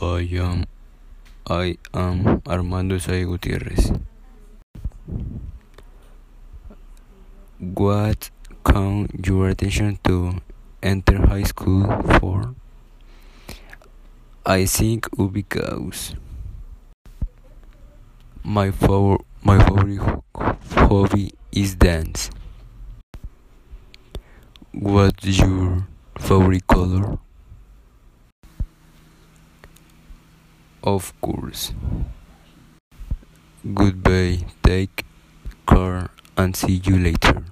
[0.00, 0.66] I am
[1.46, 3.92] I am Armando Say Gutierrez.
[7.58, 8.28] What
[8.62, 10.42] caught your attention to
[10.82, 11.86] enter high school
[12.20, 12.54] for?
[14.44, 16.14] I think because
[18.44, 20.22] my favor my favorite
[20.76, 22.28] hobby is dance.
[24.74, 25.88] What's your
[26.18, 27.18] favorite color?
[30.86, 31.74] Of course.
[33.74, 35.04] Goodbye, take
[35.68, 37.42] care, and see you later.